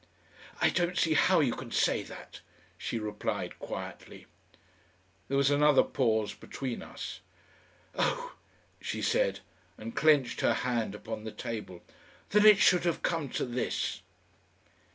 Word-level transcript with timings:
"I 0.59 0.71
don't 0.71 0.97
see 0.97 1.13
how 1.13 1.41
you 1.41 1.53
can 1.53 1.69
say 1.71 2.01
that," 2.01 2.39
she 2.75 2.97
replied 2.97 3.59
quietly. 3.59 4.25
There 5.27 5.37
was 5.37 5.51
another 5.51 5.83
pause 5.83 6.33
between 6.33 6.81
us. 6.81 7.19
"Oh!" 7.93 8.33
she 8.81 9.03
said 9.03 9.41
and 9.77 9.95
clenched 9.95 10.41
her 10.41 10.55
hand 10.55 10.95
upon 10.95 11.23
the 11.23 11.31
table. 11.31 11.83
"That 12.29 12.45
it 12.45 12.57
should 12.57 12.83
have 12.85 13.03
come 13.03 13.29
to 13.29 13.45
this!" 13.45 14.01